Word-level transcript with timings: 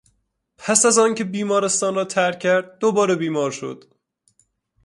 پس 0.57 0.85
از 0.85 0.97
اینکه 0.97 1.23
بیمارستان 1.23 1.95
را 1.95 2.05
ترک 2.05 2.39
کرد 2.39 2.77
دوباره 2.79 3.15
بیمار 3.15 3.51
شد. 3.51 3.93